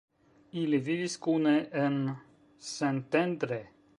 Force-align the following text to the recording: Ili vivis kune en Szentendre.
Ili 0.61 0.79
vivis 0.87 1.17
kune 1.25 1.53
en 1.83 2.01
Szentendre. 2.71 3.63